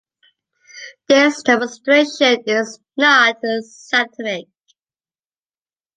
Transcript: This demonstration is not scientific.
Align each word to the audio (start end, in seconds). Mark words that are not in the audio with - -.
This 1.07 1.43
demonstration 1.43 2.41
is 2.47 2.79
not 2.97 3.37
scientific. 3.61 4.47